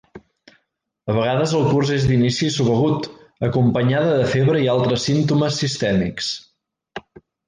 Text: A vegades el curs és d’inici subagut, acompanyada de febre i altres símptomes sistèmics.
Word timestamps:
A 1.11 1.15
vegades 1.15 1.51
el 1.57 1.65
curs 1.73 1.91
és 1.97 2.07
d’inici 2.11 2.49
subagut, 2.57 3.07
acompanyada 3.51 4.15
de 4.21 4.25
febre 4.35 4.63
i 4.65 4.71
altres 4.77 5.05
símptomes 5.11 5.61
sistèmics. 5.65 6.31